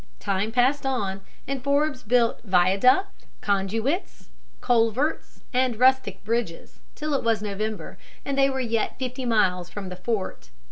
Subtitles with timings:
[0.19, 7.43] Time passed on, and Forbes built viaducts, conduits, culverts, and rustic bridges, till it was
[7.43, 10.49] November, and they were yet fifty miles from the fort.